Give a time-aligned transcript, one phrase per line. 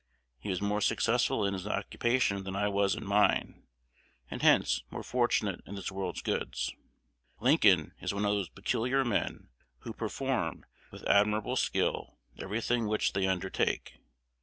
[0.39, 3.67] He was more successful in his occupation than I was in mine,
[4.31, 6.73] and hence more fortunate in this world's goods.
[7.39, 9.49] Lincoln is one of those peculiar men
[9.81, 13.99] who perform with admirable skill every thing which they undertake.